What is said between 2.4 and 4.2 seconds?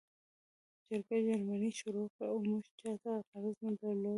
موږ چاته غرض نه درلود